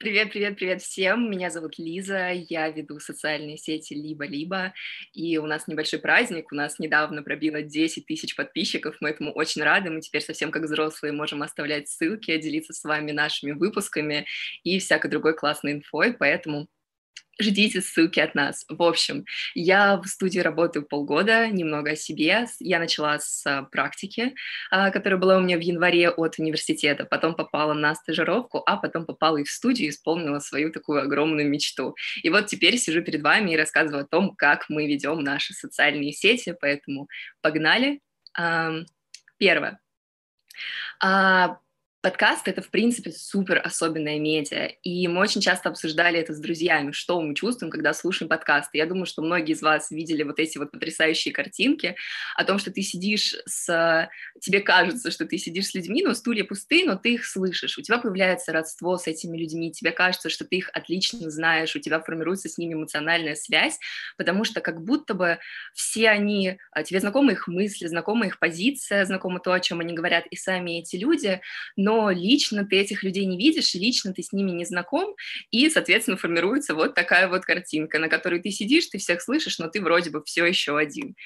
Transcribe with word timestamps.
Привет, 0.00 0.30
привет, 0.30 0.54
привет 0.54 0.80
всем. 0.80 1.28
Меня 1.28 1.50
зовут 1.50 1.76
Лиза, 1.76 2.30
я 2.30 2.68
веду 2.68 3.00
социальные 3.00 3.56
сети 3.58 3.94
«Либо-либо», 3.94 4.72
и 5.12 5.38
у 5.38 5.46
нас 5.46 5.66
небольшой 5.66 5.98
праздник, 5.98 6.52
у 6.52 6.54
нас 6.54 6.78
недавно 6.78 7.24
пробило 7.24 7.62
10 7.62 8.06
тысяч 8.06 8.36
подписчиков, 8.36 8.94
мы 9.00 9.10
этому 9.10 9.32
очень 9.32 9.64
рады, 9.64 9.90
мы 9.90 10.00
теперь 10.00 10.22
совсем 10.22 10.52
как 10.52 10.62
взрослые 10.62 11.12
можем 11.12 11.42
оставлять 11.42 11.88
ссылки, 11.88 12.38
делиться 12.38 12.74
с 12.74 12.84
вами 12.84 13.10
нашими 13.10 13.50
выпусками 13.50 14.24
и 14.62 14.78
всякой 14.78 15.10
другой 15.10 15.34
классной 15.34 15.72
инфой, 15.72 16.12
поэтому 16.12 16.68
Ждите 17.40 17.80
ссылки 17.80 18.18
от 18.18 18.34
нас. 18.34 18.64
В 18.68 18.82
общем, 18.82 19.24
я 19.54 19.96
в 19.96 20.06
студии 20.06 20.40
работаю 20.40 20.84
полгода, 20.84 21.46
немного 21.48 21.92
о 21.92 21.96
себе. 21.96 22.46
Я 22.58 22.78
начала 22.80 23.20
с 23.20 23.46
а, 23.46 23.62
практики, 23.62 24.34
а, 24.70 24.90
которая 24.90 25.20
была 25.20 25.36
у 25.36 25.40
меня 25.40 25.56
в 25.56 25.60
январе 25.60 26.10
от 26.10 26.38
университета, 26.38 27.04
потом 27.04 27.36
попала 27.36 27.74
на 27.74 27.94
стажировку, 27.94 28.62
а 28.66 28.76
потом 28.76 29.06
попала 29.06 29.36
и 29.36 29.44
в 29.44 29.50
студию, 29.50 29.86
и 29.86 29.90
исполнила 29.90 30.40
свою 30.40 30.72
такую 30.72 31.00
огромную 31.00 31.48
мечту. 31.48 31.94
И 32.22 32.28
вот 32.28 32.46
теперь 32.46 32.76
сижу 32.76 33.02
перед 33.02 33.22
вами 33.22 33.52
и 33.52 33.56
рассказываю 33.56 34.04
о 34.04 34.08
том, 34.08 34.34
как 34.34 34.68
мы 34.68 34.88
ведем 34.88 35.20
наши 35.20 35.54
социальные 35.54 36.12
сети, 36.12 36.56
поэтому 36.60 37.08
погнали. 37.40 38.00
Первое. 39.38 39.80
Подкаст— 42.00 42.42
это, 42.46 42.62
в 42.62 42.70
принципе, 42.70 43.10
супер 43.10 43.60
особенная 43.64 44.20
медиа, 44.20 44.66
и 44.84 45.08
мы 45.08 45.20
очень 45.20 45.40
часто 45.40 45.68
обсуждали 45.68 46.20
это 46.20 46.32
с 46.32 46.38
друзьями, 46.38 46.92
что 46.92 47.20
мы 47.20 47.34
чувствуем, 47.34 47.72
когда 47.72 47.92
слушаем 47.92 48.28
подкасты. 48.28 48.78
Я 48.78 48.86
думаю, 48.86 49.04
что 49.04 49.20
многие 49.20 49.54
из 49.54 49.62
вас 49.62 49.90
видели 49.90 50.22
вот 50.22 50.38
эти 50.38 50.58
вот 50.58 50.70
потрясающие 50.70 51.34
картинки 51.34 51.96
о 52.36 52.44
том, 52.44 52.60
что 52.60 52.70
ты 52.70 52.82
сидишь 52.82 53.34
с... 53.46 54.08
Тебе 54.40 54.60
кажется, 54.60 55.10
что 55.10 55.26
ты 55.26 55.38
сидишь 55.38 55.66
с 55.66 55.74
людьми, 55.74 56.04
но 56.04 56.14
стулья 56.14 56.44
пустые, 56.44 56.84
но 56.84 56.94
ты 56.94 57.14
их 57.14 57.26
слышишь. 57.26 57.76
У 57.78 57.82
тебя 57.82 57.98
появляется 57.98 58.52
родство 58.52 58.96
с 58.96 59.08
этими 59.08 59.36
людьми, 59.36 59.72
тебе 59.72 59.90
кажется, 59.90 60.30
что 60.30 60.44
ты 60.44 60.54
их 60.54 60.70
отлично 60.72 61.28
знаешь, 61.30 61.74
у 61.74 61.80
тебя 61.80 61.98
формируется 61.98 62.48
с 62.48 62.58
ними 62.58 62.74
эмоциональная 62.74 63.34
связь, 63.34 63.76
потому 64.16 64.44
что 64.44 64.60
как 64.60 64.84
будто 64.84 65.14
бы 65.14 65.40
все 65.74 66.10
они... 66.10 66.58
А, 66.70 66.84
тебе 66.84 67.00
знакомы 67.00 67.32
их 67.32 67.48
мысли, 67.48 67.88
знакома 67.88 68.26
их 68.26 68.38
позиция, 68.38 69.04
знакомо 69.04 69.40
то, 69.40 69.52
о 69.52 69.58
чем 69.58 69.80
они 69.80 69.94
говорят, 69.94 70.26
и 70.30 70.36
сами 70.36 70.78
эти 70.78 70.94
люди, 70.94 71.40
но 71.88 72.10
лично 72.10 72.66
ты 72.66 72.76
этих 72.76 73.02
людей 73.02 73.24
не 73.24 73.38
видишь, 73.38 73.72
лично 73.72 74.12
ты 74.12 74.22
с 74.22 74.30
ними 74.30 74.50
не 74.50 74.66
знаком, 74.66 75.16
и, 75.50 75.70
соответственно, 75.70 76.18
формируется 76.18 76.74
вот 76.74 76.94
такая 76.94 77.28
вот 77.28 77.46
картинка, 77.46 77.98
на 77.98 78.10
которой 78.10 78.42
ты 78.42 78.50
сидишь, 78.50 78.88
ты 78.88 78.98
всех 78.98 79.22
слышишь, 79.22 79.58
но 79.58 79.68
ты 79.68 79.80
вроде 79.80 80.10
бы 80.10 80.22
все 80.22 80.44
еще 80.44 80.76
один. 80.76 81.16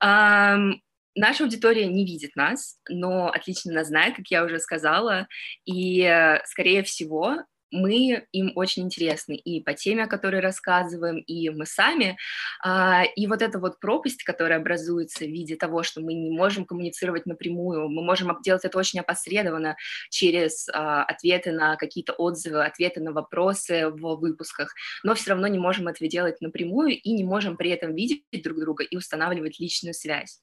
Наша 0.00 1.44
аудитория 1.44 1.86
не 1.86 2.06
видит 2.06 2.36
нас, 2.36 2.78
но 2.88 3.28
отлично 3.28 3.72
нас 3.72 3.88
знает, 3.88 4.14
как 4.14 4.26
я 4.28 4.44
уже 4.44 4.60
сказала, 4.60 5.26
и, 5.64 6.38
скорее 6.46 6.84
всего, 6.84 7.38
мы 7.74 8.24
им 8.32 8.52
очень 8.54 8.84
интересны 8.84 9.34
и 9.34 9.60
по 9.60 9.74
теме, 9.74 10.04
о 10.04 10.06
которой 10.06 10.40
рассказываем, 10.40 11.18
и 11.18 11.50
мы 11.50 11.66
сами. 11.66 12.16
А, 12.62 13.02
и 13.04 13.26
вот 13.26 13.42
эта 13.42 13.58
вот 13.58 13.80
пропасть, 13.80 14.22
которая 14.22 14.60
образуется 14.60 15.24
в 15.24 15.28
виде 15.28 15.56
того, 15.56 15.82
что 15.82 16.00
мы 16.00 16.14
не 16.14 16.30
можем 16.30 16.64
коммуницировать 16.64 17.26
напрямую, 17.26 17.88
мы 17.88 18.02
можем 18.02 18.36
делать 18.42 18.64
это 18.64 18.78
очень 18.78 19.00
опосредованно 19.00 19.76
через 20.08 20.68
а, 20.72 21.02
ответы 21.04 21.52
на 21.52 21.76
какие-то 21.76 22.12
отзывы, 22.12 22.64
ответы 22.64 23.00
на 23.00 23.12
вопросы 23.12 23.88
в 23.88 24.16
выпусках, 24.16 24.72
но 25.02 25.14
все 25.14 25.30
равно 25.30 25.48
не 25.48 25.58
можем 25.58 25.88
этого 25.88 26.08
делать 26.08 26.40
напрямую 26.40 26.90
и 26.90 27.12
не 27.12 27.24
можем 27.24 27.56
при 27.56 27.70
этом 27.70 27.94
видеть 27.94 28.22
друг 28.42 28.60
друга 28.60 28.84
и 28.84 28.96
устанавливать 28.96 29.58
личную 29.58 29.94
связь. 29.94 30.40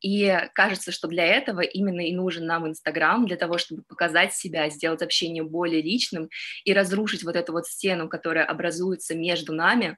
И 0.00 0.32
кажется, 0.54 0.92
что 0.92 1.08
для 1.08 1.24
этого 1.24 1.60
именно 1.60 2.06
и 2.06 2.14
нужен 2.14 2.46
нам 2.46 2.68
Инстаграм, 2.68 3.26
для 3.26 3.36
того, 3.36 3.58
чтобы 3.58 3.82
показать 3.82 4.32
себя, 4.32 4.70
сделать 4.70 5.02
общение 5.02 5.42
более 5.42 5.82
личным 5.82 6.28
и 6.68 6.74
разрушить 6.74 7.24
вот 7.24 7.34
эту 7.34 7.52
вот 7.52 7.66
стену, 7.66 8.10
которая 8.10 8.44
образуется 8.44 9.14
между 9.14 9.54
нами, 9.54 9.96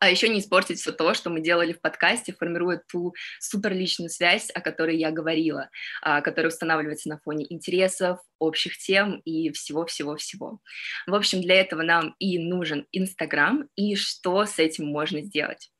а 0.00 0.10
еще 0.10 0.28
не 0.28 0.38
испортить 0.38 0.78
все 0.78 0.92
то, 0.92 1.14
что 1.14 1.30
мы 1.30 1.40
делали 1.40 1.72
в 1.72 1.80
подкасте, 1.80 2.34
формируя 2.34 2.82
ту 2.92 3.14
суперличную 3.40 4.10
связь, 4.10 4.50
о 4.50 4.60
которой 4.60 4.98
я 4.98 5.10
говорила, 5.10 5.70
а, 6.02 6.20
которая 6.20 6.52
устанавливается 6.52 7.08
на 7.08 7.18
фоне 7.18 7.46
интересов, 7.48 8.18
общих 8.38 8.78
тем 8.78 9.20
и 9.24 9.50
всего-всего-всего. 9.52 10.60
В 11.06 11.14
общем, 11.14 11.40
для 11.40 11.60
этого 11.60 11.82
нам 11.82 12.14
и 12.18 12.38
нужен 12.38 12.86
Инстаграм, 12.92 13.68
и 13.76 13.96
что 13.96 14.44
с 14.44 14.58
этим 14.58 14.86
можно 14.86 15.20
сделать. 15.22 15.70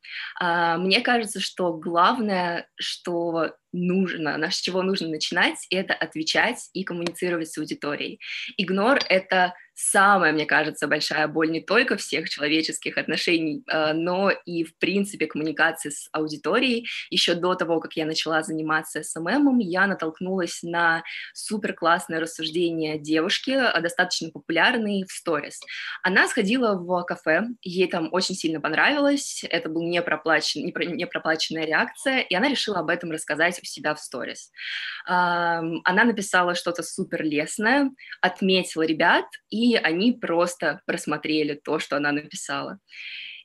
А, 0.41 0.79
мне 0.79 1.01
кажется, 1.01 1.41
что 1.41 1.73
главное, 1.75 2.69
что 2.77 3.53
нужно, 3.73 4.51
с 4.51 4.61
чего 4.61 4.83
нужно 4.83 5.09
начинать, 5.09 5.67
это 5.71 5.95
отвечать 5.95 6.71
и 6.73 6.85
коммуницировать 6.85 7.51
с 7.51 7.59
аудиторией. 7.59 8.19
Игнор— 8.57 9.01
это 9.09 9.55
самая, 9.75 10.33
мне 10.33 10.47
кажется, 10.47 10.89
большая 10.89 11.29
боль 11.29 11.51
не 11.51 11.61
только 11.61 11.97
всех 11.97 12.29
человеческих 12.29 12.99
отношений, 12.99 13.63
а, 13.69 13.93
но 13.93 14.31
и, 14.31 14.65
в 14.65 14.77
принципе, 14.79 15.27
коммуникации 15.27 15.91
с 15.91 16.09
аудиторией. 16.13 16.89
Еще 17.11 17.35
до 17.35 17.55
того, 17.55 17.79
как 17.81 17.95
я 17.95 18.07
начала 18.07 18.43
заниматься 18.43 19.03
СММом, 19.03 19.59
я 19.59 19.87
натолкнулась 19.87 20.63
на 20.63 21.05
супер 21.35 21.75
классное 21.75 22.21
рассуждение 22.21 22.48
девушки, 22.53 23.51
а, 23.51 23.81
достаточно 23.81 24.31
популярной 24.31 25.05
в 25.05 25.13
сторис. 25.13 25.61
Она 26.03 26.29
сходила 26.29 26.75
в 26.75 27.05
кафе, 27.05 27.45
ей 27.63 27.89
там 27.89 28.09
очень 28.13 28.35
сильно 28.35 28.61
понравилось, 28.61 29.45
это 29.49 29.69
был 29.69 29.83
не, 29.83 30.03
проплачен, 30.03 30.65
не, 30.65 30.73
не 30.87 31.07
проплаченная 31.07 31.65
реакция, 31.65 32.21
и 32.21 32.35
она 32.35 32.49
решила 32.49 32.81
об 32.81 32.91
этом 32.91 33.11
рассказать 33.11 33.59
у 33.63 33.65
себя 33.65 33.95
в 33.95 34.01
сторис. 34.01 34.51
Она 35.05 36.05
написала 36.05 36.55
что-то 36.55 36.83
супер 36.83 37.23
лесное, 37.23 37.91
отметила 38.21 38.83
ребят, 38.83 39.27
и 39.51 39.77
они 39.77 40.13
просто 40.13 40.81
просмотрели 40.87 41.55
то, 41.55 41.79
что 41.79 41.97
она 41.97 42.13
написала. 42.13 42.79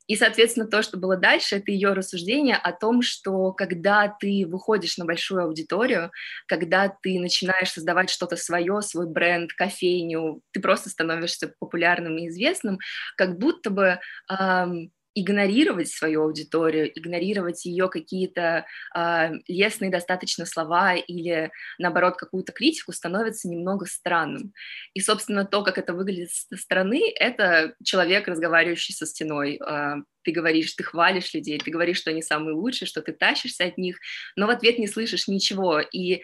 И, 0.07 0.15
соответственно, 0.15 0.67
то, 0.67 0.81
что 0.81 0.97
было 0.97 1.15
дальше, 1.15 1.55
это 1.55 1.71
ее 1.71 1.93
рассуждение 1.93 2.55
о 2.55 2.71
том, 2.73 3.01
что 3.01 3.51
когда 3.53 4.07
ты 4.19 4.45
выходишь 4.47 4.97
на 4.97 5.05
большую 5.05 5.43
аудиторию, 5.43 6.11
когда 6.47 6.89
ты 7.01 7.19
начинаешь 7.19 7.71
создавать 7.71 8.09
что-то 8.09 8.35
свое, 8.35 8.81
свой 8.81 9.07
бренд, 9.07 9.53
кофейню, 9.53 10.41
ты 10.51 10.59
просто 10.59 10.89
становишься 10.89 11.53
популярным 11.59 12.17
и 12.17 12.27
известным, 12.27 12.79
как 13.15 13.37
будто 13.37 13.69
бы 13.69 13.99
эм, 14.29 14.91
игнорировать 15.15 15.89
свою 15.89 16.23
аудиторию, 16.23 16.91
игнорировать 16.97 17.65
ее 17.65 17.89
какие-то 17.89 18.65
э, 18.95 19.31
лестные 19.47 19.91
достаточно 19.91 20.45
слова 20.45 20.95
или, 20.95 21.51
наоборот, 21.77 22.15
какую-то 22.17 22.51
критику 22.51 22.91
становится 22.91 23.47
немного 23.47 23.85
странным. 23.85 24.53
И, 24.93 25.01
собственно, 25.01 25.45
то, 25.45 25.63
как 25.63 25.77
это 25.77 25.93
выглядит 25.93 26.31
со 26.31 26.57
стороны, 26.57 27.01
это 27.15 27.75
человек, 27.83 28.27
разговаривающий 28.27 28.93
со 28.93 29.05
стеной. 29.05 29.59
Э, 29.65 29.95
ты 30.23 30.31
говоришь, 30.31 30.73
ты 30.73 30.83
хвалишь 30.83 31.33
людей, 31.33 31.59
ты 31.59 31.69
говоришь, 31.69 31.97
что 31.97 32.11
они 32.11 32.21
самые 32.21 32.55
лучшие, 32.55 32.87
что 32.87 33.01
ты 33.01 33.11
тащишься 33.11 33.65
от 33.65 33.77
них, 33.77 33.97
но 34.35 34.47
в 34.47 34.49
ответ 34.49 34.79
не 34.79 34.87
слышишь 34.87 35.27
ничего. 35.27 35.79
И 35.79 36.23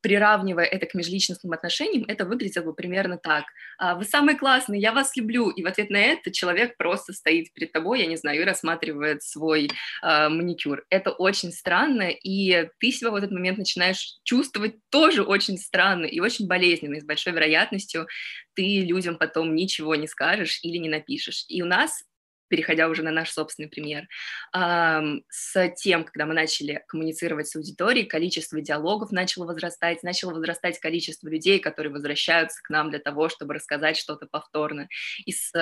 приравнивая 0.00 0.64
это 0.64 0.86
к 0.86 0.94
межличностным 0.94 1.52
отношениям, 1.52 2.04
это 2.08 2.24
выглядело 2.24 2.64
бы 2.64 2.74
примерно 2.74 3.18
так. 3.18 3.44
«А, 3.78 3.94
«Вы 3.94 4.04
самый 4.04 4.36
классный, 4.36 4.80
я 4.80 4.92
вас 4.92 5.16
люблю», 5.16 5.50
и 5.50 5.62
в 5.62 5.66
ответ 5.66 5.90
на 5.90 5.98
это 5.98 6.30
человек 6.30 6.76
просто 6.76 7.12
стоит 7.12 7.52
перед 7.52 7.72
тобой, 7.72 8.00
я 8.00 8.06
не 8.06 8.16
знаю, 8.16 8.40
и 8.40 8.44
рассматривает 8.44 9.22
свой 9.22 9.70
э, 10.02 10.28
маникюр. 10.28 10.84
Это 10.90 11.10
очень 11.10 11.52
странно, 11.52 12.10
и 12.10 12.68
ты 12.78 12.90
себя 12.90 13.10
в 13.10 13.14
этот 13.14 13.30
момент 13.30 13.58
начинаешь 13.58 14.18
чувствовать 14.24 14.76
тоже 14.90 15.22
очень 15.22 15.58
странно 15.58 16.06
и 16.06 16.20
очень 16.20 16.46
болезненно, 16.46 16.96
и 16.96 17.00
с 17.00 17.04
большой 17.04 17.32
вероятностью 17.32 18.06
ты 18.54 18.80
людям 18.80 19.16
потом 19.16 19.54
ничего 19.54 19.94
не 19.94 20.06
скажешь 20.06 20.60
или 20.62 20.76
не 20.78 20.88
напишешь. 20.88 21.44
И 21.48 21.62
у 21.62 21.66
нас 21.66 22.04
переходя 22.50 22.88
уже 22.88 23.02
на 23.02 23.12
наш 23.12 23.30
собственный 23.30 23.68
пример, 23.68 24.08
с 24.52 25.68
тем, 25.76 26.04
когда 26.04 26.26
мы 26.26 26.34
начали 26.34 26.84
коммуницировать 26.88 27.48
с 27.48 27.56
аудиторией, 27.56 28.06
количество 28.06 28.60
диалогов 28.60 29.12
начало 29.12 29.46
возрастать, 29.46 30.02
начало 30.02 30.32
возрастать 30.32 30.78
количество 30.80 31.28
людей, 31.28 31.60
которые 31.60 31.92
возвращаются 31.92 32.60
к 32.62 32.68
нам 32.68 32.90
для 32.90 32.98
того, 32.98 33.28
чтобы 33.28 33.54
рассказать 33.54 33.96
что-то 33.96 34.26
повторно. 34.26 34.88
И 35.24 35.32
с, 35.32 35.52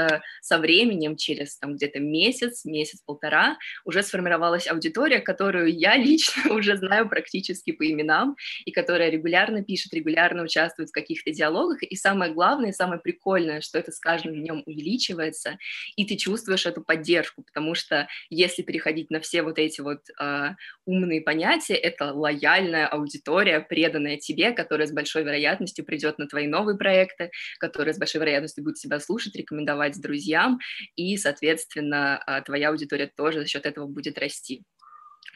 со 0.41 0.59
временем, 0.59 1.17
через 1.17 1.59
там 1.59 1.77
где-то 1.77 2.01
месяц, 2.01 2.65
месяц-полтора, 2.65 3.59
уже 3.85 4.03
сформировалась 4.03 4.67
аудитория, 4.67 5.21
которую 5.21 5.73
я 5.73 5.97
лично 6.09 6.55
уже 6.55 6.77
знаю 6.77 7.09
практически 7.09 7.73
по 7.73 7.89
именам, 7.89 8.37
и 8.65 8.73
которая 8.73 9.11
регулярно 9.11 9.63
пишет, 9.63 9.93
регулярно 9.93 10.43
участвует 10.43 10.89
в 10.89 10.93
каких-то 10.93 11.31
диалогах, 11.31 11.83
и 11.83 11.97
самое 11.97 12.33
главное, 12.33 12.73
самое 12.73 13.01
прикольное, 13.01 13.61
что 13.61 13.79
это 13.79 13.93
с 13.93 14.01
каждым 14.01 14.35
днем 14.35 14.63
увеличивается, 14.65 15.59
и 15.97 16.07
ты 16.07 16.17
чувствуешь 16.17 16.65
эту 16.65 16.78
эту 16.79 16.85
поддержку, 16.85 17.43
потому 17.43 17.75
что 17.75 18.09
если 18.31 18.63
переходить 18.63 19.11
на 19.11 19.21
все 19.21 19.43
вот 19.43 19.59
эти 19.59 19.81
вот 19.81 20.01
э, 20.21 20.51
умные 20.87 21.21
понятия, 21.21 21.75
это 21.75 22.13
лояльная 22.13 22.87
аудитория, 22.87 23.61
преданная 23.61 24.17
тебе, 24.17 24.53
которая 24.53 24.87
с 24.87 24.93
большой 24.93 25.25
вероятностью 25.25 25.85
придет 25.85 26.19
на 26.19 26.27
твои 26.27 26.47
новые 26.47 26.79
проекты, 26.79 27.31
которая 27.59 27.93
с 27.95 27.99
большой 27.99 28.21
вероятностью 28.21 28.65
будет 28.65 28.77
тебя 28.77 29.01
слушать, 29.01 29.37
рекомендовать 29.37 30.01
друзьям, 30.01 30.59
и, 30.97 31.17
соответственно, 31.17 32.23
э, 32.27 32.43
твоя 32.43 32.71
аудитория 32.71 33.11
тоже 33.15 33.41
за 33.41 33.47
счет 33.47 33.67
этого 33.67 33.87
будет 33.87 34.19
расти. 34.19 34.63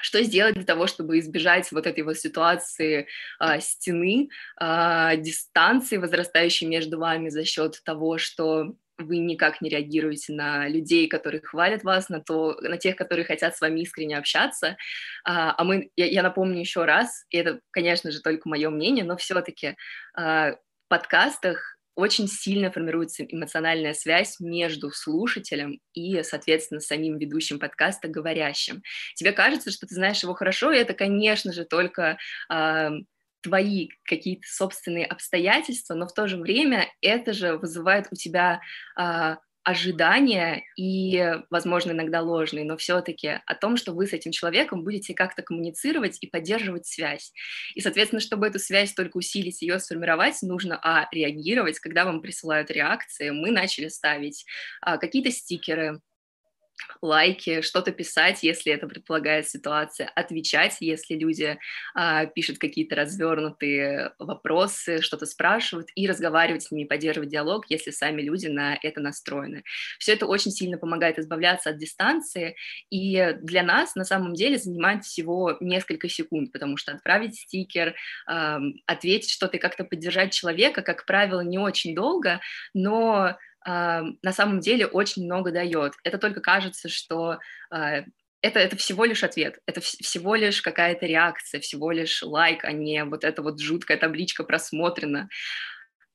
Что 0.00 0.23
сделать 0.25 0.55
для 0.55 0.65
того, 0.65 0.89
чтобы 0.89 1.19
избежать 1.21 1.71
вот 1.71 1.87
этой 1.87 2.03
вот 2.03 2.19
ситуации 2.19 3.06
а, 3.39 3.61
стены, 3.61 4.31
а, 4.56 5.15
дистанции, 5.15 5.97
возрастающей 5.97 6.67
между 6.67 6.99
вами 6.99 7.29
за 7.29 7.44
счет 7.44 7.81
того, 7.85 8.19
что 8.19 8.75
вы 8.99 9.19
никак 9.19 9.61
не 9.61 9.69
реагируете 9.69 10.33
на 10.33 10.69
людей, 10.69 11.09
которые 11.09 11.41
хвалят 11.41 11.83
вас, 11.85 12.09
на, 12.09 12.21
то, 12.21 12.56
на 12.61 12.77
тех, 12.77 12.97
которые 12.97 13.25
хотят 13.25 13.56
с 13.56 13.61
вами 13.61 13.81
искренне 13.81 14.19
общаться. 14.19 14.77
А, 15.25 15.55
а 15.56 15.65
мы, 15.65 15.91
я, 15.97 16.06
я 16.06 16.23
напомню 16.23 16.61
еще 16.61 16.85
раз, 16.85 17.25
и 17.31 17.39
это, 17.39 17.61
конечно 17.71 18.11
же, 18.11 18.21
только 18.21 18.49
мое 18.49 18.71
мнение, 18.71 19.05
но 19.05 19.17
все-таки 19.17 19.77
а, 20.15 20.53
в 20.53 20.89
подкастах 20.89 21.73
очень 21.94 22.27
сильно 22.27 22.71
формируется 22.71 23.25
эмоциональная 23.25 23.93
связь 23.93 24.41
между 24.41 24.91
слушателем 24.91 25.79
и, 25.93 26.23
соответственно, 26.23 26.81
самим 26.81 27.19
ведущим 27.19 27.59
подкаста, 27.59 28.09
говорящим. 28.09 28.83
Тебе 29.15 29.33
кажется, 29.33 29.71
что 29.71 29.87
ты 29.87 29.94
знаешь 29.94 30.23
его 30.23 30.35
хорошо, 30.35 30.73
и 30.73 30.79
это, 30.79 30.94
конечно 30.94 31.53
же, 31.53 31.65
только 31.65 32.17
э, 32.50 32.91
твои 33.43 33.89
какие-то 34.05 34.47
собственные 34.47 35.06
обстоятельства, 35.06 35.94
но 35.94 36.06
в 36.06 36.15
то 36.15 36.27
же 36.27 36.37
время 36.37 36.89
это 37.00 37.33
же 37.33 37.56
вызывает 37.56 38.06
у 38.11 38.15
тебя 38.15 38.61
э, 38.99 39.37
ожидания 39.65 40.65
и, 40.77 41.35
возможно, 41.50 41.93
иногда 41.93 42.21
ложные, 42.21 42.65
но 42.65 42.77
все-таки 42.77 43.41
о 43.47 43.55
том, 43.55 43.77
что 43.77 43.93
вы 43.93 44.06
с 44.06 44.12
этим 44.12 44.33
человеком 44.33 44.83
будете 44.83 45.15
как-то 45.15 45.43
коммуницировать 45.43 46.19
и 46.21 46.27
поддерживать 46.27 46.87
связь. 46.87 47.33
И, 47.75 47.81
соответственно, 47.81 48.21
чтобы 48.21 48.47
эту 48.47 48.59
связь 48.59 48.93
только 48.93 49.17
усилить, 49.17 49.62
ее 49.62 49.79
сформировать, 49.79 50.43
нужно, 50.43 50.79
а, 50.83 51.09
реагировать, 51.12 51.79
когда 51.79 52.05
вам 52.05 52.23
присылают 52.23 52.71
реакции. 52.71 53.31
Мы 53.31 53.50
начали 53.50 53.89
ставить 53.89 54.44
а, 54.81 54.99
какие-то 54.99 55.31
стикеры, 55.31 56.00
лайки, 57.00 57.60
что-то 57.62 57.92
писать, 57.92 58.42
если 58.42 58.72
это 58.72 58.86
предполагает 58.86 59.48
ситуация, 59.48 60.08
отвечать, 60.14 60.76
если 60.80 61.14
люди 61.14 61.58
а, 61.94 62.26
пишут 62.26 62.58
какие-то 62.58 62.96
развернутые 62.96 64.12
вопросы, 64.19 65.00
что-то 65.02 65.26
спрашивают, 65.26 65.88
и 65.94 66.06
разговаривать 66.06 66.64
с 66.64 66.70
ними, 66.70 66.86
поддерживать 66.86 67.30
диалог, 67.30 67.66
если 67.69 67.90
сами 67.90 68.22
люди 68.22 68.46
на 68.46 68.78
это 68.82 69.00
настроены. 69.00 69.64
Все 69.98 70.12
это 70.12 70.26
очень 70.26 70.50
сильно 70.50 70.78
помогает 70.78 71.19
избавляться 71.19 71.70
от 71.70 71.78
дистанции, 71.78 72.56
и 72.90 73.36
для 73.40 73.62
нас 73.62 73.94
на 73.94 74.04
самом 74.04 74.34
деле 74.34 74.58
занимает 74.58 75.04
всего 75.04 75.56
несколько 75.60 76.08
секунд, 76.08 76.52
потому 76.52 76.76
что 76.76 76.92
отправить 76.92 77.36
стикер, 77.36 77.94
а, 78.26 78.60
ответить 78.86 79.30
что-то 79.30 79.56
и 79.56 79.60
как-то 79.60 79.84
поддержать 79.84 80.32
человека, 80.32 80.82
как 80.82 81.04
правило, 81.06 81.40
не 81.40 81.58
очень 81.58 81.94
долго, 81.94 82.40
но 82.74 83.36
на 83.64 84.32
самом 84.32 84.61
деле 84.61 84.87
очень 84.87 85.25
много 85.25 85.50
дает. 85.53 85.94
Это 86.05 86.19
только 86.19 86.41
кажется, 86.41 86.88
что 86.88 87.38
а, 87.70 88.05
это, 88.43 88.59
это 88.59 88.76
всего 88.76 89.05
лишь 89.05 89.23
ответ, 89.23 89.61
это 89.67 89.81
всего 89.81 90.35
лишь 90.35 90.61
какая-то 90.62 91.06
реакция, 91.06 91.61
всего 91.61 91.93
лишь 91.93 92.23
лайк, 92.23 92.64
а 92.64 92.73
не 92.73 93.05
вот 93.05 93.25
эта 93.25 93.41
вот 93.41 93.61
жуткая 93.61 93.97
табличка 93.97 94.43
просмотрена 94.43 95.29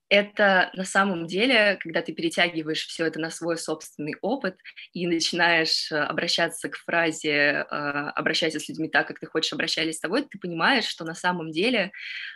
это 0.10 0.70
на 0.74 0.86
самом 0.86 1.28
деле, 1.28 1.78
когда 1.82 2.02
ты 2.02 2.14
перетягиваешь 2.14 2.86
все 2.88 3.06
это 3.06 3.20
на 3.20 3.30
свой 3.30 3.58
собственный 3.58 4.16
опыт 4.22 4.58
и 4.94 5.06
начинаешь 5.08 5.92
э, 5.92 5.98
обращаться 5.98 6.70
к 6.70 6.78
фразе 6.78 7.30
э, 7.30 7.66
«обращайся 7.70 8.60
с 8.60 8.70
людьми 8.70 8.90
так, 8.90 9.08
как 9.08 9.20
ты 9.20 9.28
хочешь 9.28 9.54
обращались 9.54 9.98
с 9.98 10.00
тобой», 10.00 10.24
ты 10.24 10.40
понимаешь, 10.40 10.86
что 10.86 11.04
на 11.06 11.16
самом 11.16 11.52
деле 11.52 11.92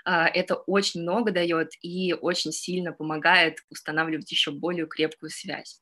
э, 0.06 0.12
это 0.12 0.56
очень 0.56 1.02
много 1.02 1.32
дает 1.32 1.70
и 1.82 2.14
очень 2.14 2.52
сильно 2.52 2.92
помогает 2.92 3.60
устанавливать 3.70 4.32
еще 4.32 4.52
более 4.52 4.88
крепкую 4.88 5.30
связь. 5.30 5.82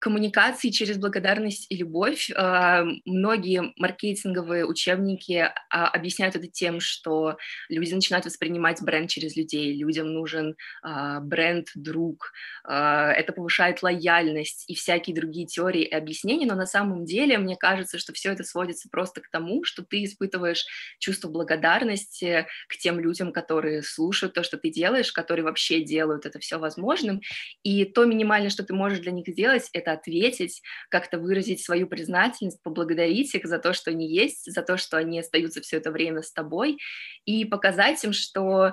Коммуникации 0.00 0.70
через 0.70 0.96
благодарность 0.96 1.66
и 1.68 1.76
любовь. 1.76 2.30
А, 2.34 2.84
многие 3.04 3.74
маркетинговые 3.76 4.64
учебники 4.64 5.52
а, 5.68 5.88
объясняют 5.88 6.34
это 6.36 6.46
тем, 6.46 6.80
что 6.80 7.36
люди 7.68 7.92
начинают 7.92 8.24
воспринимать 8.24 8.80
бренд 8.80 9.10
через 9.10 9.36
людей, 9.36 9.76
людям 9.76 10.06
нужен 10.14 10.56
а, 10.82 11.20
бренд-друг, 11.20 12.32
это 12.64 13.32
повышает 13.34 13.82
лояльность 13.82 14.64
и 14.68 14.74
всякие 14.74 15.14
другие 15.14 15.46
теории 15.46 15.82
и 15.82 15.94
объяснения, 15.94 16.46
но 16.46 16.54
на 16.54 16.66
самом 16.66 17.04
деле 17.04 17.36
мне 17.36 17.56
кажется, 17.56 17.98
что 17.98 18.12
все 18.12 18.32
это 18.32 18.44
сводится 18.44 18.88
просто 18.90 19.20
к 19.20 19.28
тому, 19.30 19.64
что 19.64 19.82
ты 19.82 20.04
испытываешь 20.04 20.64
чувство 20.98 21.28
благодарности 21.28 22.46
к 22.68 22.76
тем 22.78 23.00
людям, 23.00 23.32
которые 23.32 23.82
слушают 23.82 24.34
то, 24.34 24.42
что 24.42 24.56
ты 24.56 24.70
делаешь, 24.70 25.12
которые 25.12 25.44
вообще 25.44 25.82
делают 25.82 26.24
это 26.26 26.38
все 26.38 26.58
возможным, 26.58 27.20
и 27.62 27.84
то 27.84 28.04
минимальное, 28.04 28.50
что 28.50 28.62
ты 28.62 28.72
можешь 28.72 29.00
для 29.00 29.12
них 29.12 29.26
сделать, 29.28 29.68
это 29.72 29.89
ответить, 29.92 30.62
как-то 30.88 31.18
выразить 31.18 31.62
свою 31.62 31.86
признательность, 31.86 32.62
поблагодарить 32.62 33.34
их 33.34 33.46
за 33.46 33.58
то, 33.58 33.72
что 33.72 33.90
они 33.90 34.08
есть, 34.08 34.50
за 34.50 34.62
то, 34.62 34.76
что 34.76 34.96
они 34.96 35.20
остаются 35.20 35.60
все 35.60 35.78
это 35.78 35.90
время 35.90 36.22
с 36.22 36.32
тобой, 36.32 36.78
и 37.24 37.44
показать 37.44 38.02
им, 38.04 38.12
что 38.12 38.68
э, 38.68 38.72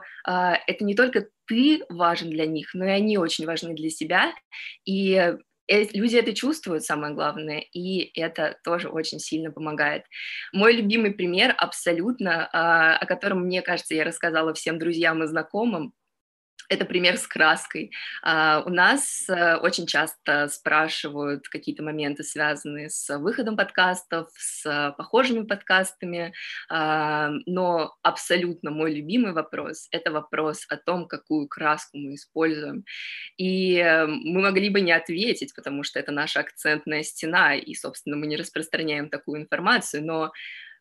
это 0.67 0.83
не 0.83 0.95
только 0.95 1.27
ты 1.45 1.83
важен 1.89 2.29
для 2.29 2.45
них, 2.45 2.73
но 2.73 2.85
и 2.85 2.89
они 2.89 3.17
очень 3.17 3.45
важны 3.45 3.73
для 3.73 3.89
себя, 3.89 4.33
и 4.85 5.13
э, 5.13 5.37
люди 5.67 6.15
это 6.15 6.33
чувствуют, 6.33 6.83
самое 6.83 7.13
главное, 7.13 7.59
и 7.73 8.11
это 8.19 8.57
тоже 8.63 8.89
очень 8.89 9.19
сильно 9.19 9.51
помогает. 9.51 10.03
Мой 10.53 10.73
любимый 10.73 11.11
пример 11.11 11.53
абсолютно, 11.57 12.49
а, 12.51 12.97
о 12.97 13.05
котором, 13.05 13.43
мне 13.43 13.61
кажется, 13.61 13.95
я 13.95 14.03
рассказала 14.03 14.53
всем 14.53 14.79
друзьям 14.79 15.23
и 15.23 15.27
знакомым, 15.27 15.93
это 16.69 16.85
пример 16.85 17.17
с 17.17 17.27
краской. 17.27 17.91
Uh, 18.25 18.63
у 18.65 18.69
нас 18.69 19.27
uh, 19.29 19.57
очень 19.57 19.87
часто 19.87 20.47
спрашивают 20.47 21.47
какие-то 21.47 21.83
моменты, 21.83 22.23
связанные 22.23 22.89
с 22.89 23.17
выходом 23.17 23.55
подкастов, 23.55 24.29
с 24.37 24.93
похожими 24.97 25.43
подкастами, 25.43 26.33
но 26.69 27.95
абсолютно 28.01 28.71
мой 28.71 28.93
любимый 28.93 29.33
вопрос— 29.33 29.87
это 29.91 30.11
вопрос 30.11 30.65
о 30.69 30.77
том, 30.77 31.07
какую 31.07 31.47
краску 31.47 31.97
мы 31.97 32.15
используем. 32.15 32.83
И 33.37 33.81
мы 34.07 34.41
могли 34.41 34.69
бы 34.69 34.81
не 34.81 34.91
ответить, 34.91 35.53
потому 35.55 35.83
что 35.83 35.99
это 35.99 36.11
наша 36.11 36.41
акцентная 36.41 37.03
стена, 37.03 37.55
и, 37.55 37.73
собственно, 37.73 38.17
мы 38.17 38.27
не 38.27 38.37
распространяем 38.37 39.09
такую 39.09 39.41
информацию, 39.41 40.05
но 40.05 40.31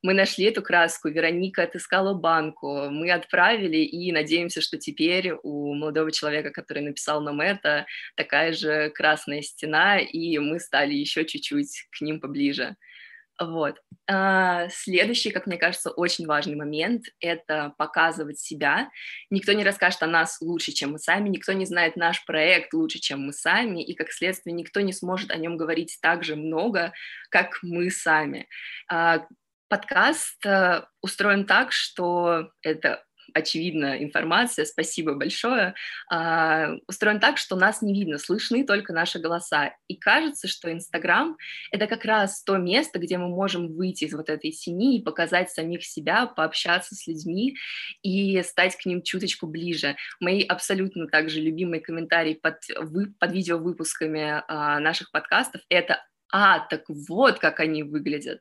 мы 0.07 0.15
нашли 0.15 0.45
эту 0.45 0.63
краску, 0.63 1.09
Вероника 1.09 1.65
отыскала 1.65 2.15
банку, 2.15 2.89
мы 2.91 3.11
отправили 3.11 3.79
и 3.79 4.13
надеемся, 4.13 4.61
что 4.61 4.79
теперь 4.79 5.33
у 5.43 5.75
молодого 5.75 6.13
человека, 6.13 6.51
который 6.51 6.85
написал 6.85 7.21
нам 7.21 7.41
это, 7.41 7.87
такая 8.15 8.53
же 8.53 8.91
красная 8.91 9.43
стена, 9.43 9.99
и 9.99 10.39
мы 10.39 10.61
стали 10.61 10.95
еще 10.95 11.25
чуть-чуть 11.25 11.89
к 11.91 12.01
ним 12.03 12.21
поближе. 12.21 12.77
Вот. 13.41 13.83
А, 14.09 14.69
следующий, 14.71 15.31
как 15.31 15.47
мне 15.47 15.59
кажется, 15.59 15.91
очень 15.91 16.27
важный 16.27 16.55
момент— 16.55 17.07
это 17.21 17.75
показывать 17.77 18.39
себя. 18.39 18.89
Никто 19.29 19.53
не 19.53 19.65
расскажет 19.65 20.05
о 20.05 20.07
нас 20.07 20.41
лучше, 20.41 20.71
чем 20.71 20.93
мы 20.93 21.01
сами, 21.01 21.29
никто 21.29 21.53
не 21.53 21.67
знает 21.67 21.97
наш 21.97 22.25
проект 22.25 22.73
лучше, 22.73 23.01
чем 23.01 23.27
мы 23.27 23.33
сами, 23.33 23.83
и, 23.83 23.95
как 23.95 24.13
следствие, 24.13 24.55
никто 24.55 24.81
не 24.81 24.93
сможет 24.93 25.33
о 25.33 25.37
нем 25.37 25.57
говорить 25.57 25.99
так 26.01 26.23
же 26.23 26.37
много, 26.37 26.93
как 27.29 27.59
мы 27.63 27.91
сами. 27.91 28.47
А, 29.69 29.77
Подкаст 29.77 30.45
э, 30.47 30.83
устроен 31.01 31.45
так, 31.45 31.73
что 31.73 32.51
это 32.63 33.03
очевидная 33.35 34.03
информация, 34.03 34.65
спасибо 34.65 35.15
большое, 35.15 35.75
э, 36.11 36.67
устроен 36.89 37.21
так, 37.21 37.37
что 37.37 37.57
нас 37.57 37.83
не 37.83 37.93
видно, 37.93 38.19
слышны 38.19 38.65
только 38.65 38.93
наши 38.93 39.19
голоса. 39.19 39.75
И 39.89 39.97
кажется, 39.97 40.49
что 40.49 40.73
Инстаграм— 40.73 41.37
это 41.73 41.87
как 41.87 42.05
раз 42.05 42.43
то 42.45 42.57
место, 42.57 42.99
где 42.99 43.19
мы 43.19 43.29
можем 43.29 43.75
выйти 43.75 44.05
из 44.05 44.15
вот 44.15 44.31
этой 44.31 44.53
тени 44.53 44.99
и 44.99 45.03
показать 45.03 45.51
самих 45.51 45.85
себя, 45.85 46.27
пообщаться 46.27 46.95
с 46.95 47.07
людьми 47.07 47.57
и 48.03 48.43
стать 48.43 48.77
к 48.77 48.87
ним 48.87 49.03
чуточку 49.03 49.47
ближе. 49.47 49.97
Мои 50.21 50.43
абсолютно 50.43 51.09
также 51.09 51.41
любимые 51.41 51.81
комментарии 51.81 52.35
под, 52.35 52.57
вы, 52.79 53.13
под 53.19 53.33
видеовыпусками 53.33 54.43
э, 54.49 54.79
наших 54.79 55.11
подкастов— 55.11 55.61
это 55.69 56.03
«А, 56.33 56.61
так 56.61 56.85
вот 56.89 57.39
как 57.39 57.61
они 57.61 57.83
выглядят». 57.83 58.41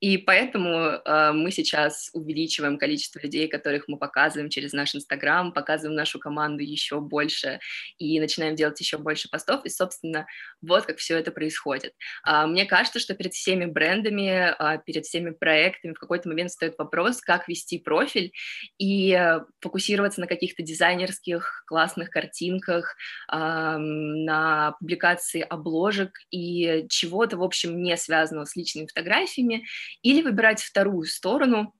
И 0.00 0.18
поэтому 0.18 0.74
э, 0.74 1.32
мы 1.32 1.50
сейчас 1.50 2.10
увеличиваем 2.12 2.76
количество 2.76 3.18
людей, 3.20 3.48
которых 3.48 3.88
мы 3.88 3.96
показываем 3.98 4.50
через 4.50 4.72
наш 4.74 4.94
Инстаграм, 4.94 5.52
показываем 5.52 5.96
нашу 5.96 6.18
команду 6.18 6.62
еще 6.62 7.00
больше 7.00 7.60
и 7.98 8.20
начинаем 8.20 8.56
делать 8.56 8.78
еще 8.78 8.98
больше 8.98 9.30
постов. 9.30 9.64
И, 9.64 9.70
собственно, 9.70 10.26
вот 10.60 10.84
как 10.84 10.98
все 10.98 11.16
это 11.16 11.32
происходит. 11.32 11.94
Э, 12.26 12.46
мне 12.46 12.66
кажется, 12.66 12.98
что 12.98 13.14
перед 13.14 13.32
всеми 13.32 13.64
брендами, 13.64 14.54
э, 14.58 14.80
перед 14.84 15.06
всеми 15.06 15.30
проектами 15.30 15.94
в 15.94 15.98
какой-то 15.98 16.28
момент 16.28 16.50
стоит 16.50 16.76
вопрос, 16.76 17.22
как 17.22 17.48
вести 17.48 17.78
профиль 17.78 18.32
и 18.76 19.12
э, 19.12 19.40
фокусироваться 19.60 20.20
на 20.20 20.26
каких-то 20.26 20.62
дизайнерских 20.62 21.64
классных 21.66 22.10
картинках, 22.10 22.96
э, 23.32 23.36
на 23.36 24.72
публикации 24.78 25.40
обложек 25.40 26.10
и 26.30 26.86
чего-то, 26.90 27.38
в 27.38 27.42
общем, 27.42 27.82
не 27.82 27.96
связанного 27.96 28.44
с 28.44 28.56
личными 28.56 28.86
фотографиями, 28.86 29.64
или 30.02 30.22
выбирать 30.22 30.62
вторую 30.62 31.04
сторону 31.06 31.74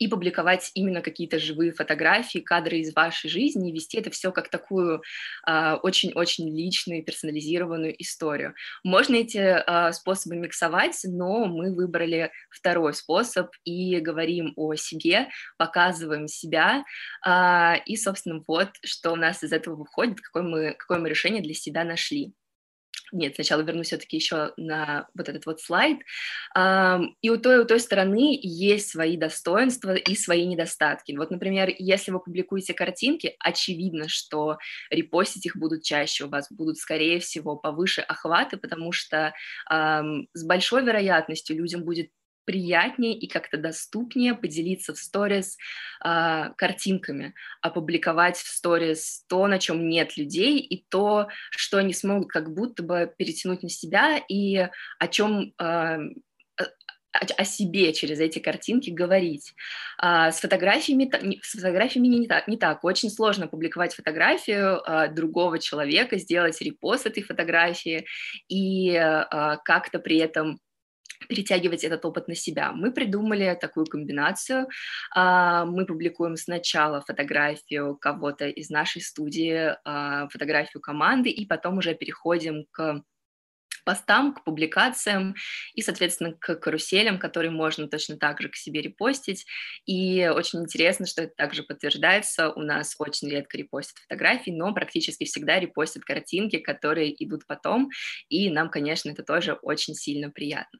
и 0.00 0.08
публиковать 0.08 0.70
именно 0.74 1.02
какие-то 1.02 1.38
живые 1.38 1.72
фотографии, 1.72 2.38
кадры 2.38 2.78
из 2.78 2.94
вашей 2.94 3.28
жизни, 3.28 3.70
и 3.70 3.72
вести 3.72 3.98
это 3.98 4.10
все 4.10 4.32
как 4.32 4.48
такую 4.48 5.02
а, 5.46 5.76
очень-очень 5.76 6.48
э, 6.48 6.56
личную, 6.56 7.04
персонализированную 7.04 7.94
историю. 8.02 8.54
Можно 8.82 9.16
эти 9.16 9.36
э, 9.38 9.92
способы 9.92 10.36
миксовать, 10.36 10.98
но 11.04 11.44
мы 11.44 11.74
выбрали 11.74 12.32
второй 12.48 12.94
способ 12.94 13.50
и 13.64 14.00
говорим 14.00 14.54
о 14.56 14.74
себе, 14.74 15.28
показываем 15.58 16.28
себя, 16.28 16.82
э, 17.26 17.74
и, 17.84 17.96
собственно, 17.96 18.42
вот, 18.48 18.70
что 18.82 19.12
у 19.12 19.16
нас 19.16 19.44
из 19.44 19.52
этого 19.52 19.76
выходит, 19.76 20.18
какое 20.22 20.42
мы, 20.42 20.74
какое 20.78 20.98
мы 20.98 21.10
решение 21.10 21.42
для 21.42 21.54
себя 21.54 21.84
нашли. 21.84 22.32
Нет, 23.12 23.34
сначала 23.34 23.62
вернусь 23.62 23.88
все-таки 23.88 24.16
еще 24.16 24.52
на 24.56 25.08
вот 25.14 25.28
этот 25.28 25.46
вот 25.46 25.60
слайд. 25.60 25.98
И 26.56 27.30
у 27.30 27.36
той, 27.38 27.58
у 27.60 27.64
той 27.64 27.80
стороны 27.80 28.38
есть 28.40 28.90
свои 28.90 29.16
достоинства 29.16 29.94
и 29.94 30.14
свои 30.14 30.46
недостатки. 30.46 31.12
Вот, 31.16 31.30
например, 31.30 31.72
если 31.78 32.12
вы 32.12 32.20
публикуете 32.20 32.72
картинки, 32.72 33.34
очевидно, 33.40 34.08
что 34.08 34.58
репостить 34.90 35.46
их 35.46 35.56
будут 35.56 35.82
чаще, 35.82 36.24
у 36.24 36.28
вас 36.28 36.50
будут, 36.52 36.78
скорее 36.78 37.18
всего, 37.20 37.56
повыше 37.56 38.00
охваты, 38.00 38.56
потому 38.56 38.92
что 38.92 39.34
с 39.68 40.44
большой 40.44 40.84
вероятностью 40.84 41.56
людям 41.56 41.84
будет 41.84 42.10
приятнее 42.44 43.16
и 43.16 43.28
как-то 43.28 43.56
доступнее 43.56 44.34
поделиться 44.34 44.94
в 44.94 44.98
сторис 44.98 45.56
э, 46.04 46.50
картинками, 46.56 47.34
опубликовать 47.62 48.36
в 48.36 48.48
сторис 48.48 49.24
то, 49.28 49.46
на 49.46 49.58
чем 49.58 49.88
нет 49.88 50.16
людей, 50.16 50.58
и 50.58 50.84
то, 50.88 51.28
что 51.50 51.78
они 51.78 51.92
смогут 51.92 52.28
как 52.28 52.52
будто 52.52 52.82
бы 52.82 53.12
перетянуть 53.16 53.62
на 53.62 53.68
себя, 53.68 54.18
и 54.28 54.68
о 54.98 55.08
чем 55.08 55.52
э, 55.60 55.98
о 57.12 57.44
себе 57.44 57.92
через 57.92 58.20
эти 58.20 58.38
картинки 58.38 58.90
говорить. 58.90 59.54
А, 59.98 60.30
с 60.30 60.40
фотографиями, 60.40 61.10
с 61.42 61.52
фотографиями 61.52 62.06
не 62.06 62.26
так, 62.26 62.46
не 62.48 62.56
так. 62.56 62.84
Очень 62.84 63.10
сложно 63.10 63.48
публиковать 63.48 63.94
фотографию 63.94 64.80
а, 64.84 65.08
другого 65.08 65.58
человека, 65.58 66.18
сделать 66.18 66.60
репост 66.60 67.06
этой 67.06 67.22
фотографии 67.22 68.06
и 68.48 68.94
а, 68.96 69.56
как-то 69.58 69.98
при 69.98 70.18
этом 70.18 70.60
перетягивать 71.30 71.84
этот 71.84 72.04
опыт 72.04 72.28
на 72.28 72.34
себя. 72.34 72.72
Мы 72.72 72.92
придумали 72.92 73.56
такую 73.58 73.86
комбинацию. 73.86 74.68
А, 75.14 75.64
мы 75.64 75.86
публикуем 75.86 76.36
сначала 76.36 77.00
фотографию 77.00 77.96
кого-то 77.96 78.48
из 78.48 78.68
нашей 78.68 79.00
студии, 79.00 79.76
а, 79.84 80.28
фотографию 80.28 80.80
команды, 80.82 81.30
и 81.30 81.46
потом 81.46 81.78
уже 81.78 81.94
переходим 81.94 82.66
к 82.72 83.02
постам, 83.90 84.32
к 84.32 84.44
публикациям 84.44 85.34
и, 85.74 85.82
соответственно, 85.82 86.32
к 86.32 86.54
каруселям, 86.54 87.18
которые 87.18 87.50
можно 87.50 87.88
точно 87.88 88.16
так 88.16 88.40
же 88.40 88.48
к 88.48 88.54
себе 88.54 88.82
репостить. 88.82 89.46
И 89.84 90.30
очень 90.32 90.60
интересно, 90.60 91.06
что 91.06 91.22
это 91.22 91.34
также 91.34 91.64
подтверждается. 91.64 92.50
У 92.50 92.60
нас 92.60 92.94
очень 93.00 93.28
редко 93.28 93.58
репостят 93.58 93.98
фотографии, 93.98 94.52
но 94.52 94.72
практически 94.72 95.24
всегда 95.24 95.58
репостят 95.58 96.04
картинки, 96.04 96.58
которые 96.58 97.12
идут 97.24 97.48
потом. 97.48 97.90
И 98.28 98.48
нам, 98.48 98.70
конечно, 98.70 99.10
это 99.10 99.24
тоже 99.24 99.54
очень 99.54 99.94
сильно 99.96 100.30
приятно. 100.30 100.78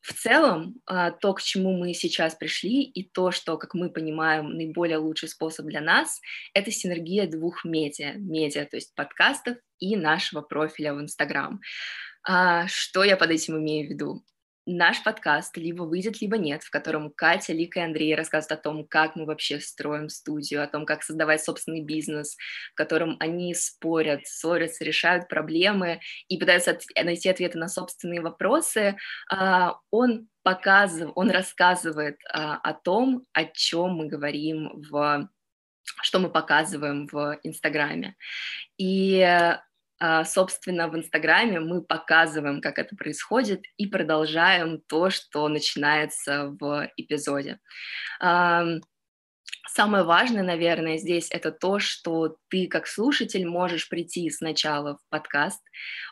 В 0.00 0.14
целом, 0.14 0.76
а, 0.86 1.10
то, 1.10 1.34
к 1.34 1.42
чему 1.42 1.76
мы 1.76 1.92
сейчас 1.92 2.34
пришли, 2.34 2.82
и 2.82 3.08
то, 3.08 3.30
что, 3.30 3.58
как 3.58 3.74
мы 3.74 3.90
понимаем, 3.90 4.50
наиболее 4.50 4.96
лучший 4.96 5.28
способ 5.28 5.66
для 5.66 5.80
нас, 5.80 6.20
это 6.54 6.70
синергия 6.70 7.26
двух 7.26 7.64
медиа, 7.64 8.14
медиа, 8.16 8.64
то 8.64 8.76
есть 8.76 8.94
подкастов 8.94 9.58
и 9.78 9.96
нашего 9.96 10.40
профиля 10.40 10.94
в 10.94 11.00
Инстаграм. 11.00 11.60
А, 12.26 12.66
что 12.68 13.04
я 13.04 13.16
под 13.16 13.30
этим 13.30 13.58
имею 13.58 13.86
в 13.86 13.90
виду? 13.90 14.24
Наш 14.66 15.02
подкаст 15.02 15.56
либо 15.56 15.82
выйдет, 15.82 16.20
либо 16.20 16.38
нет, 16.38 16.62
в 16.62 16.70
котором 16.70 17.10
Катя, 17.10 17.52
Лика 17.52 17.80
и 17.80 17.82
Андрей 17.82 18.14
рассказывают 18.14 18.60
о 18.60 18.62
том, 18.62 18.86
как 18.86 19.16
мы 19.16 19.24
вообще 19.24 19.60
строим 19.60 20.08
студию, 20.08 20.62
о 20.62 20.66
том, 20.66 20.86
как 20.86 21.02
создавать 21.02 21.42
собственный 21.42 21.82
бизнес, 21.82 22.36
в 22.72 22.74
котором 22.74 23.16
они 23.20 23.54
спорят, 23.54 24.26
ссорятся, 24.26 24.84
решают 24.84 25.28
проблемы 25.28 26.00
и 26.28 26.38
пытаются 26.38 26.72
от- 26.72 27.04
найти 27.04 27.28
ответы 27.28 27.58
на 27.58 27.68
собственные 27.68 28.20
вопросы, 28.20 28.96
а, 29.30 29.76
он 29.90 30.28
показывает, 30.42 31.12
он 31.16 31.30
рассказывает 31.30 32.18
а, 32.32 32.56
о 32.56 32.74
том, 32.74 33.26
о 33.32 33.44
чем 33.44 33.92
мы 33.94 34.06
говорим 34.06 34.70
в 34.90 35.28
что 36.02 36.20
мы 36.20 36.30
показываем 36.30 37.08
в 37.10 37.38
Инстаграме. 37.42 38.16
И 38.76 39.20
а, 39.20 39.62
собственно, 40.24 40.88
в 40.88 40.96
Инстаграме 40.96 41.60
мы 41.60 41.82
показываем, 41.82 42.60
как 42.60 42.78
это 42.78 42.96
происходит, 42.96 43.62
и 43.76 43.86
продолжаем 43.86 44.80
то, 44.86 45.10
что 45.10 45.48
начинается 45.48 46.56
в 46.58 46.90
эпизоде. 46.96 47.58
Самое 49.68 50.02
важное, 50.02 50.42
наверное, 50.42 50.98
здесь 50.98 51.28
это 51.30 51.52
то, 51.52 51.78
что 51.78 52.36
ты 52.48 52.66
как 52.66 52.88
слушатель 52.88 53.46
можешь 53.46 53.88
прийти 53.88 54.28
сначала 54.30 54.96
в 54.96 55.00
подкаст, 55.10 55.62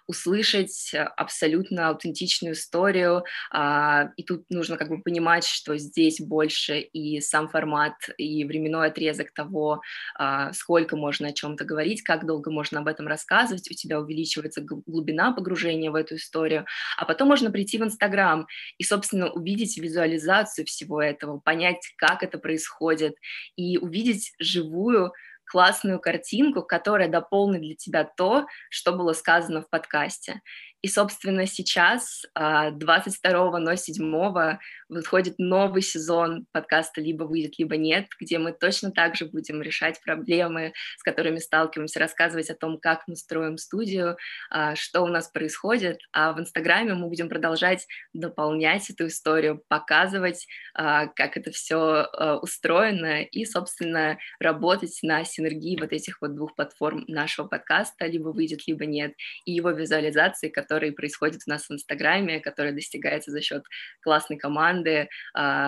услышать 0.09 0.91
абсолютно 1.17 1.89
аутентичную 1.91 2.55
историю, 2.55 3.25
а, 3.53 4.11
и 4.17 4.25
тут 4.25 4.45
нужно 4.49 4.77
как 4.79 4.89
бы 4.89 5.03
понимать, 5.03 5.45
что 5.45 5.77
здесь 5.77 6.19
больше 6.21 6.81
и 6.81 7.21
сам 7.21 7.49
формат, 7.49 7.95
и 8.17 8.45
временной 8.45 8.89
отрезок 8.89 9.33
того, 9.33 9.83
а, 10.17 10.53
сколько 10.55 10.97
можно 10.97 11.29
о 11.29 11.33
чем-то 11.33 11.65
говорить, 11.65 12.03
как 12.03 12.27
долго 12.27 12.51
можно 12.51 12.81
об 12.81 12.89
этом 12.89 13.07
рассказывать, 13.07 13.71
у 13.71 13.75
тебя 13.75 14.01
увеличивается 14.01 14.63
глубина 14.63 15.33
погружения 15.33 15.91
в 15.91 15.95
эту 15.95 16.17
историю, 16.17 16.65
а 16.97 17.05
потом 17.05 17.29
можно 17.29 17.51
прийти 17.51 17.77
в 17.77 17.85
Инстаграм 17.85 18.47
и, 18.79 18.85
собственно, 18.85 19.31
увидеть 19.31 19.77
визуализацию 19.77 20.65
всего 20.65 21.03
этого, 21.03 21.39
понять, 21.39 21.87
как 21.97 22.23
это 22.23 22.39
происходит, 22.39 23.15
и 23.57 23.77
увидеть 23.77 24.33
живую 24.39 25.13
классную 25.49 25.99
картинку, 25.99 26.63
которая 26.63 27.09
дополнит 27.09 27.63
для 27.63 27.75
тебя 27.75 28.05
то, 28.05 28.47
что 28.71 28.93
было 28.93 29.13
сказано 29.13 29.63
в 29.63 29.69
подкасте. 29.69 30.41
И, 30.81 30.87
собственно, 30.87 31.45
сейчас, 31.47 32.25
22.07, 32.37 34.39
а, 34.39 34.61
выходит 34.89 35.35
новый 35.39 35.83
сезон 35.83 36.47
подкаста 36.53 37.01
«Либо 37.01 37.25
выйдет, 37.25 37.59
либо 37.59 37.77
нет», 37.77 38.07
где 38.21 38.39
мы 38.39 38.53
точно 38.53 38.93
так 38.93 39.17
же 39.17 39.27
будем 39.27 39.61
решать 39.61 40.01
проблемы, 40.05 40.73
с 40.97 41.03
которыми 41.03 41.39
сталкиваемся, 41.39 41.99
рассказывать 41.99 42.49
о 42.51 42.55
том, 42.55 42.79
как 42.79 43.03
мы 43.09 43.17
строим 43.17 43.59
студию, 43.59 44.17
а, 44.51 44.77
что 44.77 45.03
у 45.03 45.09
нас 45.09 45.29
происходит. 45.29 45.99
А 46.13 46.33
в 46.33 46.39
Инстаграме 46.39 46.95
мы 46.95 47.09
будем 47.09 47.29
продолжать 47.29 47.85
дополнять 48.13 48.89
эту 48.89 49.09
историю, 49.09 49.65
показывать, 49.67 50.47
а, 50.75 51.09
как 51.09 51.37
это 51.37 51.51
все 51.51 52.07
устроено 52.41 53.23
и, 53.23 53.45
собственно, 53.45 54.17
работать 54.39 55.01
на 55.03 55.25
синергии 55.39 55.79
вот 55.81 55.93
этих 55.93 56.21
вот 56.21 56.35
двух 56.35 56.55
платформ 56.55 57.05
нашего 57.07 57.47
подкаста 57.47 58.07
«Либо 58.07 58.29
выйдет, 58.29 58.67
либо 58.67 58.85
нет» 58.85 59.15
и 59.45 59.53
его 59.53 59.71
визуализации, 59.71 60.49
который 60.49 60.93
происходит 60.93 61.43
у 61.47 61.51
нас 61.51 61.69
в 61.69 61.73
Инстаграме, 61.73 62.41
который 62.41 62.73
достигается 62.73 63.31
за 63.31 63.41
счет 63.41 63.63
классной 64.03 64.37
команды, 64.37 65.09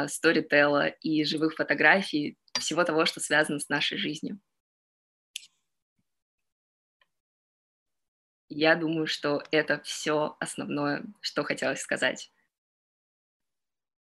сторителла 0.08 0.88
и 0.88 1.24
живых 1.24 1.54
фотографий, 1.54 2.36
всего 2.58 2.84
того, 2.84 3.06
что 3.06 3.20
связано 3.20 3.60
с 3.60 3.68
нашей 3.68 3.96
жизнью. 3.96 4.40
Я 8.48 8.74
думаю, 8.74 9.06
что 9.06 9.44
это 9.52 9.80
все 9.82 10.36
основное, 10.40 11.04
что 11.20 11.44
хотелось 11.44 11.80
сказать. 11.80 12.32